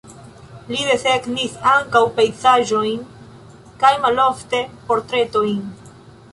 Li 0.69 0.79
desegnis 0.87 1.59
ankaŭ 1.73 2.01
pejzaĝojn 2.17 3.05
kaj 3.85 3.93
malofte 4.09 4.63
portretojn. 4.91 5.65